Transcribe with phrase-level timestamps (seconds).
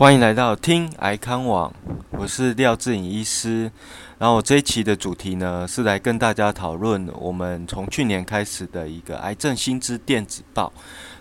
[0.00, 1.70] 欢迎来到听癌康网，
[2.12, 3.70] 我是廖志颖医师。
[4.18, 10.72] 然后这一期的主题呢，是来跟大家讨论我们从去年开始的一个癌症新知电子报。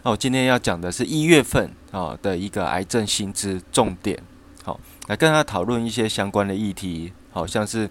[0.03, 4.17] 那我今天要讲的是一月份啊的一个癌症新知重点，
[4.63, 7.89] 好，来跟大家讨论一些相关的议题，好像是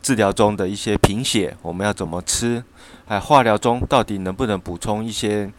[0.00, 2.64] 治疗中的一些贫血，我们要怎么吃？
[3.04, 5.52] 还有化疗中到底能不能补充一些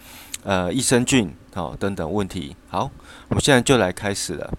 [0.44, 1.34] 呃益生菌？
[1.54, 2.56] 好，等等问题。
[2.68, 2.90] 好，
[3.30, 4.54] 我们现在就来开始了。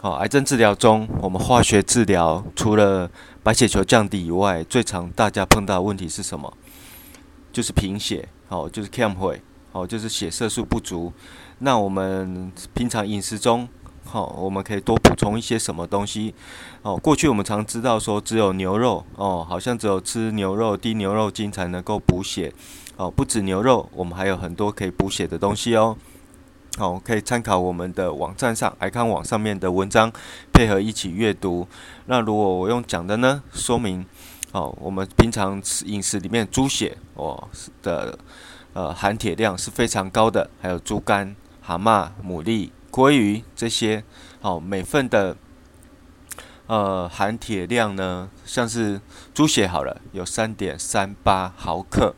[0.00, 3.10] 好，癌症治疗中，我们化学治疗除了
[3.42, 6.52] 白血球降低以外，最常大家碰到的问题是什么？
[7.52, 11.12] 就是贫血，好，就是 cam 会，好，就是血色素不足。
[11.58, 13.68] 那我们平常饮食中，
[14.04, 16.32] 好，我们可以多补充一些什么东西？
[16.82, 22.52] 哦，过去我们常知道说，只有牛肉，哦，好像只有吃牛肉、低牛肉精才能够补血。
[22.98, 25.96] 哦，不止牛肉，我们还有很多可以补血的东西哦。
[26.76, 30.12] 好，可以参考我们的网站上爱康网上面的文章，
[30.52, 31.68] 配合一起阅读。
[32.06, 34.04] 那如果我用讲的呢，说明
[34.50, 37.48] 哦，我们平常吃饮食里面猪血哦
[37.84, 38.18] 的
[38.72, 44.02] 呃含铁量是非常高的，还有猪肝、蛤蟆、牡蛎、鲑鱼这些，
[44.40, 45.36] 哦每份的
[46.66, 49.00] 呃含铁量呢，像是
[49.32, 52.16] 猪血好了，有三点三八毫克。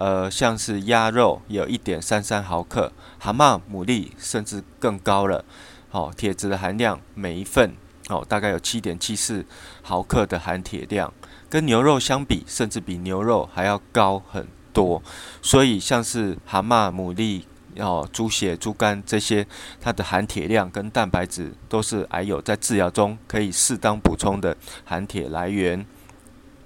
[0.00, 5.44] 呃，像是鸭肉有一点三三毫克，蛤蟆、牡蛎甚至更高了。
[5.90, 7.74] 好，铁质的含量每一份
[8.08, 9.44] 哦，大概有七点七四
[9.82, 11.12] 毫克的含铁量，
[11.50, 15.02] 跟牛肉相比，甚至比牛肉还要高很多。
[15.42, 17.42] 所以，像是蛤蟆、牡蛎、
[17.76, 19.46] 哦猪血、猪肝这些，
[19.82, 24.56] 它的含铁量跟蛋白质都是癌友在治疗中可以适当补充的
[24.86, 25.84] 含铁来源。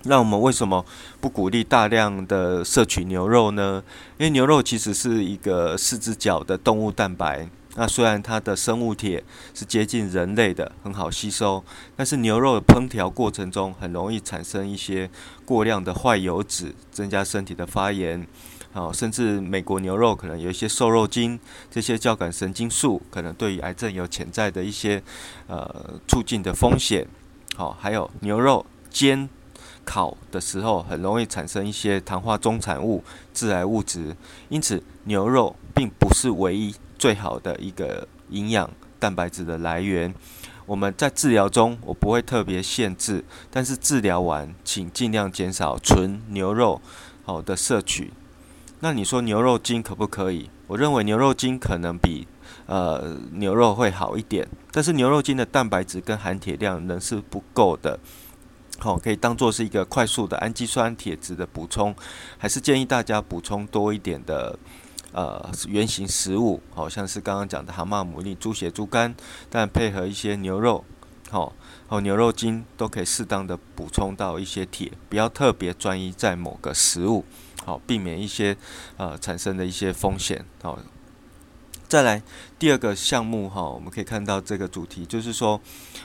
[0.07, 0.85] 那我们为什么
[1.21, 3.83] 不鼓励大量的摄取牛肉呢？
[4.19, 7.49] 因为牛肉其实是一个四只脚的动物蛋白。
[7.77, 11.65] 那虽然它的生物铁是接近人类的，很好吸收，
[11.97, 15.11] 但是牛肉烹调过程中很容易产生一些
[15.45, 18.25] 过量的坏油脂，增加身体的发炎。
[18.73, 21.41] 好，甚至美国牛肉可能有一些瘦肉精，
[21.71, 25.03] 这些交感神经素可能对于癌症有潜在的一些
[25.49, 27.07] 呃促进的风险。
[27.57, 29.29] 好，还有牛肉煎。
[29.85, 34.17] 烤的时候很容易产生一些糖化中产物、致癌物质，
[34.49, 40.15] 因此牛肉并不是唯一最好的一个营养蛋白质的来源。
[40.67, 46.81] 我们在治疗中，我不会特别限制，但是治疗完请尽量减少纯牛肉
[47.23, 48.13] 好的摄取。
[48.81, 50.49] 那你说牛肉精可不可以？
[50.67, 52.27] 我认为牛肉精可能比
[52.67, 58.01] 呃牛肉会好一点，但是牛肉精的蛋白质跟含铁量仍是不够的。
[58.79, 61.95] 好，可以当做是一个快速的氨基酸、铁质的补充，
[62.37, 64.59] 还是建议大家补充多一点的
[65.13, 69.15] 呃原型食物，好像是刚刚讲的蛤蟆、牡蛎、猪血、猪肝，
[69.49, 70.85] 但配合一些牛肉，
[71.31, 71.53] 好，
[71.87, 77.25] 和牛肉精都可以适当的补充到一些铁，不要特别专一在某个食物，
[77.65, 78.57] 好，避免一些
[78.97, 80.79] 呃产生的一些风险，好。
[81.95, 82.21] 再来
[82.59, 85.61] 第二个项目哈，我们可以看到这个主题就是说，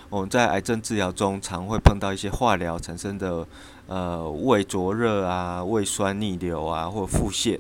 [0.07, 3.43] 我们在癌症治疗中常会碰到一些化疗产生的
[3.87, 7.59] 呃胃灼热啊、胃酸逆流啊或腹泻。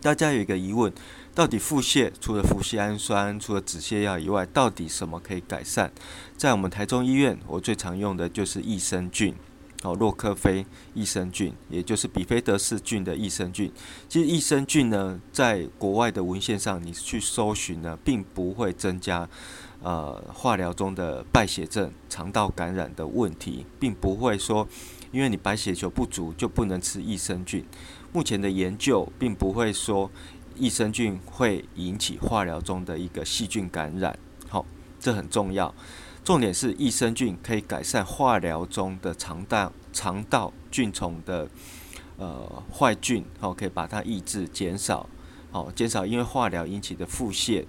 [0.00, 0.90] 大家有一个疑问，
[1.34, 5.90] 到底腹泻除了腹泻氨酸、除了止泻药以外，到底什么可以改善？
[6.38, 9.34] 在我们台中医院，我最常用的就是益生菌。
[9.82, 10.64] 哦，洛克菲
[10.94, 13.70] 益生菌，也就是比菲德氏菌的益生菌。
[14.08, 19.28] 其实益生菌呢，在国外的文献上，你去搜寻呢，并不会增加
[19.82, 24.66] 呃化疗中的败血症、肠道感染的问题，并不会说，
[25.12, 27.64] 因为你白血球不足就不能吃益生菌。
[28.12, 30.10] 目前的研究并不会说
[30.56, 34.18] 益生菌会引起化疗中的一个细菌感染。
[34.48, 34.64] 好，
[34.98, 35.72] 这很重要。
[36.26, 41.48] 重点是益生菌可以改善化疗中的肠道肠道菌虫的
[42.18, 45.08] 呃坏菌，好，可以把它抑制减少，
[45.52, 47.64] 好，减少因为化疗引起的腹泻，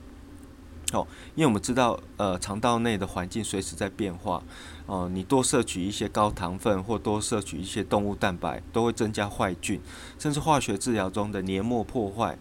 [0.92, 4.42] 好，因为我们知道呃肠道内的环境随时在变化，
[4.88, 9.80] 哦，你多摄取一些高糖分或多摄取一些动物蛋白，都会增加坏菌，
[10.18, 12.36] 甚至化学治疗中的黏膜破坏。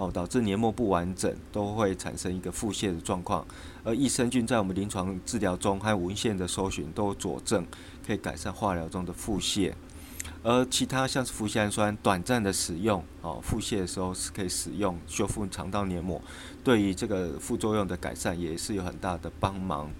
[0.00, 3.46] 哦，导致黏膜不完整，都会产生一个腹泻的状况。
[3.84, 7.66] 而益生菌在我们临床治疗中，还有文献的搜寻都佐证，
[8.06, 9.74] 可以改善化疗中的腹泻。
[10.42, 16.18] 而其他像是脯氨酸，短暂的使用，哦，腹泻的时候是可以使用修复肠道黏膜，
[16.64, 19.90] 对于这个副作用的改善也是有很大的帮忙。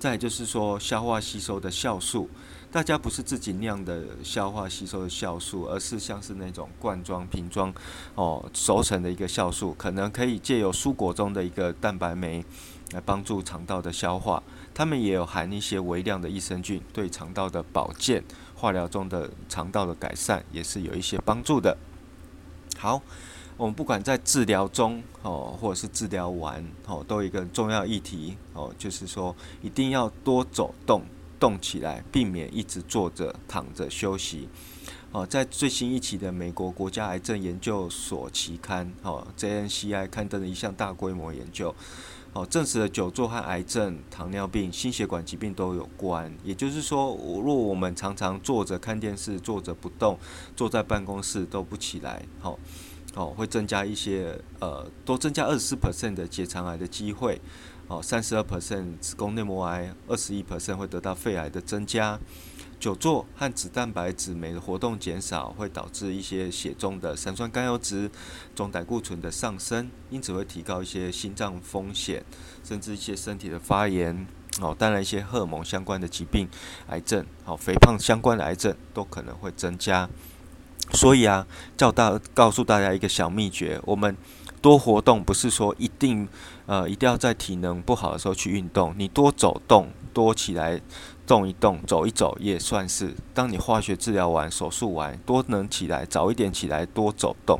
[0.00, 2.28] 再就是说，消化吸收的酵素。
[2.74, 7.72] 大家不是自己酿的消化吸收的酵素，而是像是那种罐装瓶装
[8.16, 12.44] 哦熟成的一个酵素，可能可以借由蔬果中的一个蛋白酶
[12.90, 14.42] 来帮助肠道的消化。
[14.74, 18.24] 它们也有含一些微量的益生菌，对肠道的保健、
[18.56, 21.78] 化疗中的肠道的改善也是有一些帮助的。
[22.76, 23.00] 好，
[23.56, 31.02] 我们不管在治疗中哦，或者是治疗完哦，都有一个重要议题哦，就是说一定要多走动，
[31.44, 34.48] 动起来，避免一直坐着、躺着休息。
[35.12, 41.74] 哦，在最新一期的美国国家癌症研究所期刊哦 JNCI 刊登的一项大规模研究，
[42.32, 46.34] 哦，证实了久坐和癌症、糖尿病、心血管疾病都有关。
[46.42, 47.14] 也就是说，
[47.44, 50.18] 若我们常常坐着看电视、坐着不动、
[50.56, 52.58] 坐在办公室都不起来，好，
[53.14, 57.38] 哦，会增加一些呃，多增加二十四 percent 的结肠癌的机会，
[57.86, 62.18] 哦，三十二 percent 子宫内膜癌，二十一 percent 会得到肺癌的增加。
[62.80, 68.10] 久坐和脂蛋白质酶的活动减少，会导致一些血中的三酸甘油脂、
[68.54, 72.24] 总胆固醇的上升，因此会提高一些心脏风险，
[72.62, 74.26] 甚至一些身体的发炎。
[74.60, 76.48] 哦，当然一些荷尔蒙相关的疾病、
[76.88, 80.08] 癌症、好肥胖相关的癌症都可能会增加。
[80.92, 81.46] 所以啊，
[81.76, 84.16] 叫大告诉大家一个小秘诀：我们
[84.60, 86.28] 多活动，不是说一定
[86.66, 90.80] 呃一定要在体能不好的时候去运动，你多走动，多起来。
[91.26, 93.14] 动一动，走一走，也算是。
[93.32, 97.58] 当你化学治疗完、手术完，多能起来，早一点起来，多走动，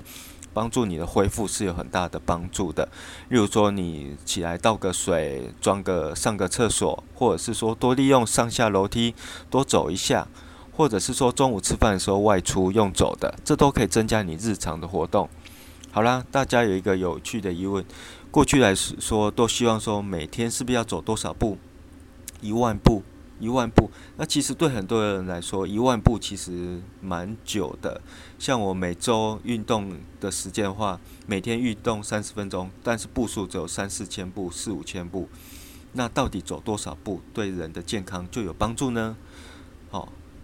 [0.52, 2.86] 帮助你的恢复是有很大的帮助的。
[3.30, 9.14] 例如说，你起来倒个水，装个上个厕所，或者是说多利用上下楼梯，
[9.48, 10.28] 多走一下，
[10.76, 15.28] 或者是说中午吃饭的时候外出用走的，这都可以增加你日常的活动。
[15.90, 17.84] 好啦，大家有一个有趣的疑问：
[18.30, 21.58] 过去来说，都希望说每天是不是要走多少步？
[22.40, 23.02] 一万步。
[23.40, 28.00] 一万步，那其实对很多人来说，一万步其实蛮久的。
[28.38, 35.28] 像我每周运动的时间的话，每天运动三十分钟，但是步数只有三四千步、四五千步。
[35.94, 39.16] 那到底走多少步对人的健康就有帮助呢？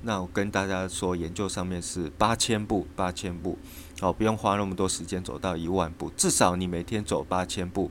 [0.02, 3.58] 那我跟大家说，研究上面是八千步，八千步。
[4.00, 7.90] 好，不用花那么多时间走到一万步，至少你每天走八千步，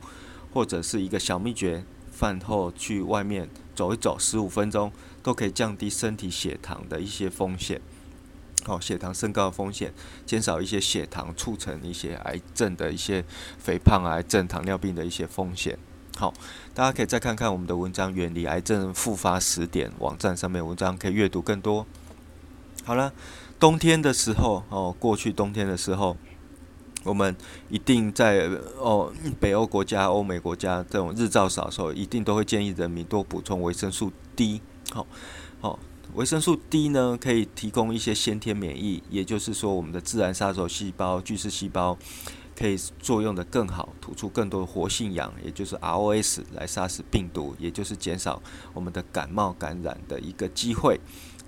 [0.54, 1.86] 或者是一个小秘诀。
[2.12, 4.92] 饭后去外面走一走，十五分钟
[5.24, 7.80] 都可以降低身体血糖的一些风险，
[8.66, 9.94] 好，血糖升高的风险，
[10.26, 13.24] 减少一些血糖促成一些癌症的一些
[13.58, 15.80] 肥胖癌症、糖尿病的一些风险。
[16.18, 16.34] 好，
[16.74, 21.88] 大家可以再看看我们的文章《远离癌症复发十点》网站上面文章，可以阅读更多。
[22.84, 23.14] 好了，
[23.60, 26.18] 冬天的时候哦，过去冬天的时候。
[27.06, 27.34] 我们
[27.70, 28.46] 一定在
[28.78, 29.10] 哦，
[29.40, 34.60] 北欧国家、欧美国家这种日照少的时候，一定都会建议人民多补充维生素 D。
[34.92, 35.08] 好，
[35.62, 35.80] 好，
[36.16, 41.98] 维生素 D 呢，可以提供一些先天免疫，也就是说，我们的自然杀手细胞、巨噬细胞
[42.54, 48.42] 可以作用的更好，吐出更多的活性氧，也就是 ROS 来杀死病毒，也就是减少
[48.74, 51.00] 我们的感冒感染的一个机会。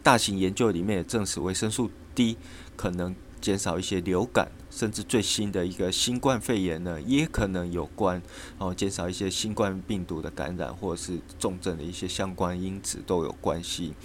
[0.03, 2.37] 大型研究里面也证实，维生素 D
[2.75, 3.15] 可能。
[3.41, 8.21] 减少一些流感，甚至最新的一个新冠肺炎呢，也可能有关
[8.59, 13.95] 哦，减少一些新冠病毒的感染，或者是重症的一些相关因子都有关系。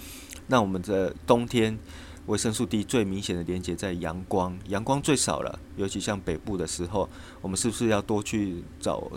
[0.47, 1.77] 那我们的冬天
[2.25, 7.07] 维生素 D 最明显的连接在阳光，阳光最少了，尤其像北部的时候，
[7.39, 9.07] 我们是不是要多去找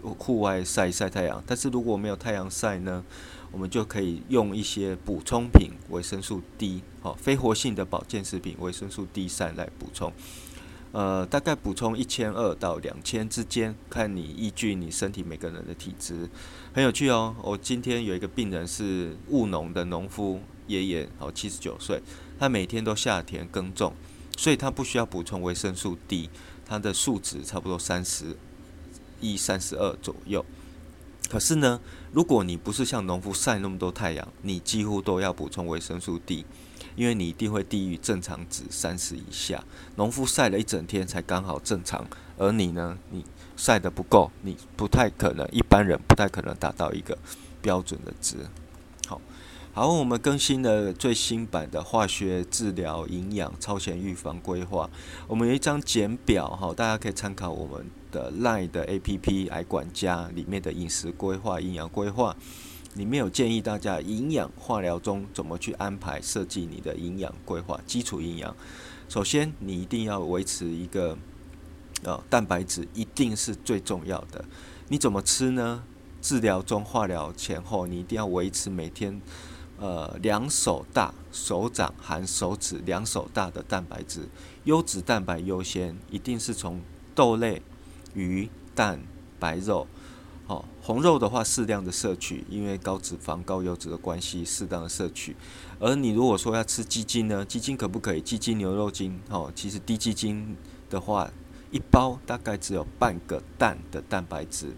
[0.00, 1.42] 户外晒一晒太阳？
[1.46, 3.04] 但是如果没有太阳晒呢？
[3.52, 10.12] 我们就可以用一些补充品，维生素 D，好，非活性的保健食品，维生素 D 三来补充。
[10.92, 16.28] 呃，大概补充一千二到两千之间，看你依据你身体每个人的体质。
[16.72, 22.00] 很有趣哦，我今天有一个病人是务农的农夫爷爷，好，七十九岁，
[22.38, 23.92] 他每天都下田耕种，
[24.36, 26.30] 所以他不需要补充维生素 D，
[26.64, 28.36] 他的数值差不多三十
[29.20, 30.44] 一、三十二左右。
[31.28, 31.80] 可是呢，
[32.12, 36.44] 如果你不是像农夫晒那么多太阳，你几乎都要补充维生素 D，
[36.96, 39.62] 因为你一定会低于正常值三十以下。
[39.94, 42.04] 农夫晒了一整天才刚好正常，
[42.36, 43.24] 而你呢，你
[43.56, 47.16] 晒得不够，你不太可能，一般人不太可能达到一个
[47.62, 48.38] 标准的值。
[49.72, 54.90] 好，我们更新了最新版的化学治疗营养超前预防规划，
[55.28, 57.86] 我们有一张简表哈，大家可以参考我们。
[58.10, 62.36] 的 Line 的 APP 癌管家里面的饮食规划、营养规划，
[62.94, 67.80] 里面有建议大家营养化疗中怎么去安排设计你的营养规划。
[67.86, 68.56] 基础营养，
[69.08, 71.16] 首先你一定要维持一个
[72.02, 74.44] 呃蛋白质，一定是最重要的。
[74.88, 75.84] 你怎么吃呢？
[76.20, 79.22] 治疗中、化疗前后，你一定要维持每天
[79.80, 84.28] 呃两手大手掌含手指两手大的蛋白质，
[84.62, 86.80] 优质蛋白优先，一定是从
[87.14, 87.60] 豆类。
[88.12, 89.00] 鱼、蛋、
[89.38, 89.86] 白肉，
[90.48, 95.36] 哦，红肉的话适量的摄取，因为高脂肪、高油脂的关系，适当的摄取。
[95.78, 98.20] 而你如果说要吃鸡精呢，鸡精可不可以？
[98.20, 100.56] 鸡精、牛肉精，哦，其实低鸡精
[100.88, 101.30] 的话，
[101.70, 104.74] 一包大概只有半个蛋的蛋白质。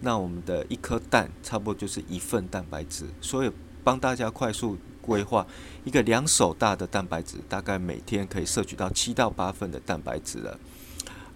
[0.00, 3.52] 那我们的一颗蛋差不多就是一份蛋白质，所以
[3.86, 5.46] 帮大家快速规划
[5.84, 10.58] 一个两手大的蛋白质，大概每天可以摄取到七到八份的蛋白质了。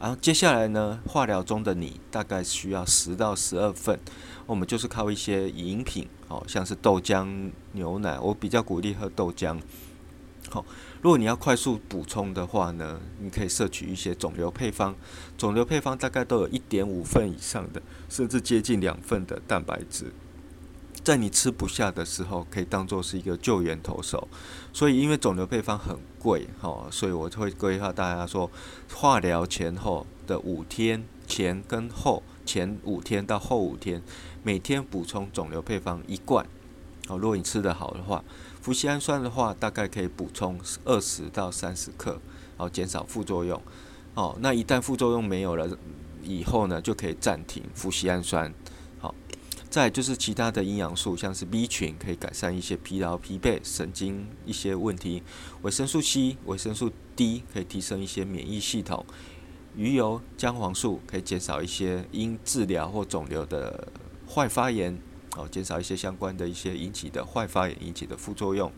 [0.00, 3.96] 然后接下来呢，化疗中的你大概需要十到十二份，
[4.46, 9.56] 我们就是靠一些饮品，哦，像是豆浆、牛奶，我比较鼓励喝豆浆。
[10.48, 10.66] 好，
[11.00, 14.96] 如果你要快速补充的话呢，你可以摄取一些肿瘤配方，
[15.38, 20.12] 肿瘤配方大概都有一点五份以上的，甚至接近两份的蛋白质。
[21.02, 24.28] 在你吃不下的时候，可以当做是一个救援投手。
[24.72, 28.50] 所以，因为肿瘤配方很贵，哈，所以我就会规划大家说，
[28.94, 34.02] 化疗前后的五天前跟后，前五天到后五天，
[34.42, 36.46] 每天补充肿瘤配方一罐。
[37.08, 38.22] 哦，如果你吃得好的话，
[38.60, 42.20] 氟西氨酸的话，大概可以补充二十到三十克，
[42.56, 43.60] 哦，减少副作用。
[44.14, 45.68] 哦，那一旦副作用没有了
[46.22, 48.52] 以后呢，就可以暂停氟西氨酸。
[49.70, 55.22] 再就是其他的营养素，像是 B 群可以改善一些疲劳、疲惫、神经一些问题；
[55.62, 59.04] 维生素 C、维生素 D 可以提升一些免疫系统；
[59.76, 63.86] 鱼油、姜黄素可以减少一些因治疗或肿瘤的
[64.28, 65.00] 坏发炎，
[65.36, 68.72] 哦，减少一些相关的一些引起的坏发炎引起的副作用。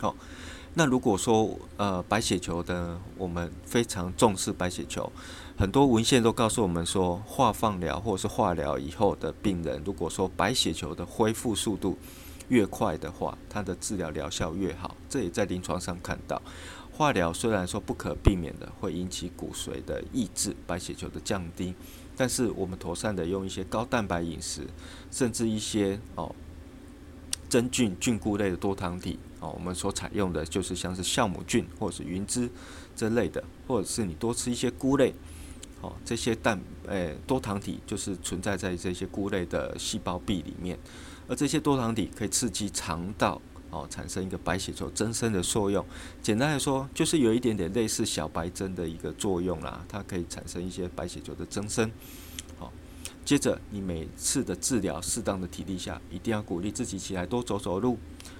[0.00, 0.16] 好，
[0.74, 5.12] 那如果说呃白血球的，我们非常重视白血球。
[5.56, 11.96] 很多文献都告诉我们说，化放疗或是化疗以后的病人，如果说白血球的恢复速度
[12.48, 14.96] 越快的话，它的治疗疗效越好。
[15.08, 16.42] 这也在临床上看到，
[16.90, 21.72] 化疗虽然说不可避免的会引起骨髓的抑制，白血球的降低，
[22.16, 24.66] 但是我们妥善的用一些高蛋白饮食，
[25.12, 26.34] 甚至一些哦
[27.48, 32.50] 真菌菌菇类的多糖体哦，我们所采用的就是像是酵母菌或者是云芝
[32.96, 35.14] 这类的，或者是你多吃一些菇类。
[35.84, 40.78] 哦，这些蛋诶多糖体就是存在在这些菇类的细胞壁里面，
[41.28, 43.38] 而这些多糖体可以刺激肠道
[43.68, 45.84] 哦，产生一个白血球增生的作用。
[46.22, 51.90] 简单来说，就是有一点点类似小白针的一个作用啦，它可以产生一些白血球的增生。
[52.58, 52.72] 好，
[53.22, 57.98] 接着你每次的治疗适当的体力下，一定要鼓励自己起来多走走路，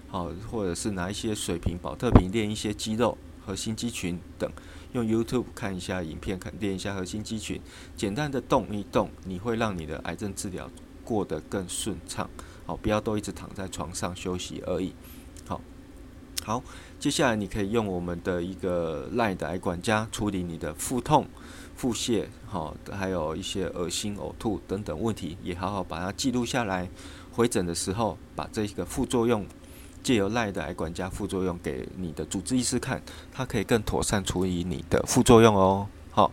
[0.08, 4.50] 好，或者是拿一些水瓶、保特瓶练一些肌肉、核心肌群等。
[4.94, 7.60] 用 YouTube 看一下影片，看练一下核心肌群，
[7.96, 10.70] 简单的动一动，你会让你的癌症治疗
[11.04, 12.30] 过得更顺畅。
[12.64, 14.94] 好，不要都一直躺在床上休息而已。
[15.48, 15.60] 好，
[16.44, 16.62] 好，
[17.00, 21.26] 接下来你可以用我们的一个赖的癌管家处理你的腹痛、
[21.74, 26.88] 腹泻，好，还有一些恶心、呕吐等等问题，也好好把它记录下来。
[27.32, 29.44] 回诊的时候，把这个副作用。
[30.04, 35.88] 借由赖的癌管家副作用给你的主治医师看，他可以更妥善处理你的副作用哦。
[36.10, 36.30] 好，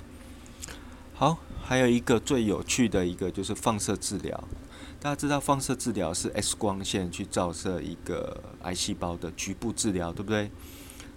[1.15, 4.43] 好，还有一个最有趣的一个就是放射治疗。
[4.99, 10.51] 大家知道放射治疗是 X 光线去照射一个癌细胞的局部治疗，对不对？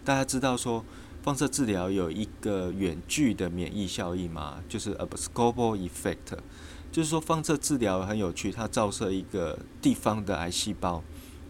[0.05, 0.85] 大家知道说
[1.23, 4.63] 放射治疗有一个远距的免疫效应吗？
[4.69, 6.39] 就是 abscopal effect，
[6.93, 11.03] 就是说放射治疗很有趣，它照射一个地方的癌细胞。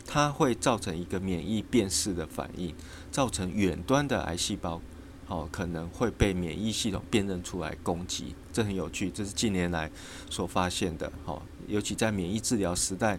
[0.06, 2.75] 它会造成一个免疫辨识的反应，
[3.11, 4.80] 造成远端的癌细胞，
[5.28, 9.90] 哦，可能会被免疫系统辨认出来攻击，这很有趣，这是近年来
[10.30, 13.18] 所发现的，哦，尤其在免疫治疗时代，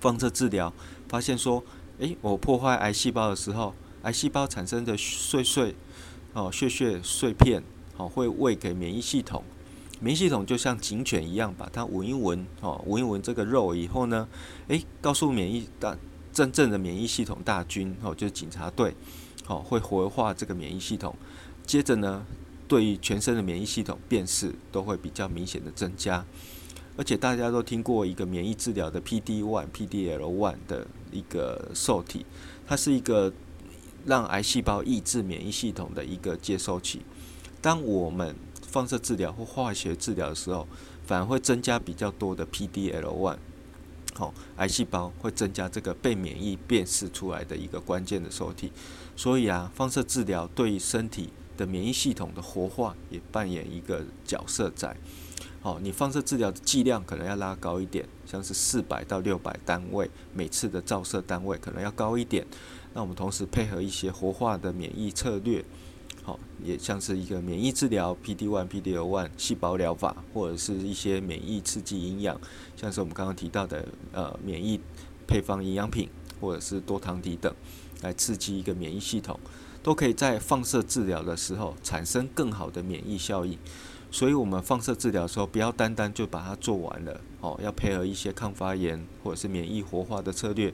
[0.00, 0.72] 放射治疗
[1.08, 1.62] 发现说，
[1.98, 5.74] 诶，我破坏癌细胞的时候，癌细胞产生的碎碎，
[6.32, 7.62] 哦，血血碎片，
[7.96, 9.44] 哦，会喂给免疫系统。
[10.00, 14.26] 免疫系统就像警犬一样，把它闻一闻，哦，闻一闻这个肉以后呢，
[14.68, 15.96] 诶，告诉免疫大
[16.32, 18.94] 真正的免疫系统大军，哦，就是警察队，
[19.46, 21.14] 哦，会活化这个免疫系统，
[21.66, 22.24] 接着呢，
[22.66, 26.24] 对于全身的免疫系统辨识都会比较明显的增加，
[26.96, 32.24] 而且大家都听过一个免疫治疗的 PD-1、PDL-1 的一个受体，
[32.66, 33.30] 它是一个
[34.06, 37.02] 让癌细胞抑制免疫系统的一个接收器，
[37.60, 38.34] 当我们
[38.70, 40.66] 放射治疗或化学治疗的时候，
[41.04, 43.36] 反而会增加比较多的 PDL1，
[44.14, 48.70] 好，癌细胞会增加这个被免疫辨识出来的一个关键的受体。
[49.16, 54.96] 所以啊，放射治疗对于身体的免疫系统的活化也扮演一个角色在。
[55.60, 62.46] 好，你放射治疗的剂量可能要拉高一点，像是四百到六百单位，每次的照射单位可能要高一点。
[62.94, 65.64] 那我们同时配合一些活化的免疫策略。
[66.62, 72.38] 也像是一个免疫治疗，PD one、PD one 细胞疗法，或者是一些免疫刺激营养，
[72.76, 74.80] 像是我们刚刚提到的呃免疫
[75.26, 76.08] 配方营养品，
[76.40, 77.54] 或者是多糖体等，
[78.02, 79.38] 来刺激一个免疫系统，
[79.82, 83.58] 都可以在放射治疗的时候产生更好的免疫效应。
[84.12, 90.72] 所以，我们放射治疗的时候，不要单单就把它做完了，哦，要配合一些抗发炎或者是免疫活化的策略，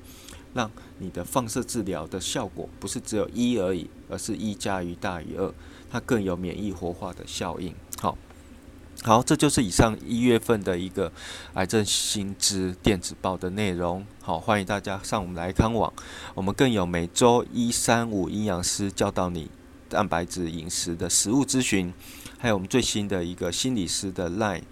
[0.52, 5.54] 让你的放射治疗的效果不是只有一而已，而是一加一大于二，
[5.90, 7.72] 它更有免疫活化的效应。
[8.00, 8.18] 好，
[9.02, 11.12] 好，这就是以上一月份的一个
[11.54, 14.04] 癌症新知电子报的内容。
[14.20, 15.92] 好，欢迎大家上我们来康网，
[16.34, 19.48] 我们更有每周一、三、五营养师教导你
[19.88, 21.94] 蛋白质饮食的食物咨询。
[22.38, 24.62] 还有我们最新的一个心理师的 Line，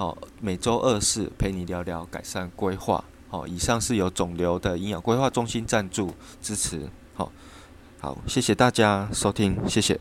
[0.00, 7.30] 好，每周二四陪你聊聊改善规划，好，以上是由肿瘤的营养规划中心赞助支持，好，
[8.00, 10.00] 好，谢谢大家收听，谢谢。